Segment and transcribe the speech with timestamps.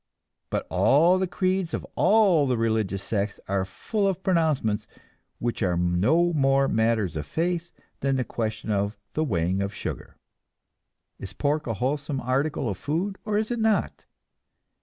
[0.49, 4.87] But all the creeds of all the religious sects are full of pronouncements
[5.37, 10.17] which are no more matters of faith than the question of the weighing of sugar.
[11.19, 14.07] Is pork a wholesome article of food or is it not?